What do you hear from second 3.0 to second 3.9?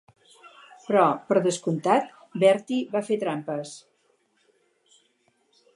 fer trampes.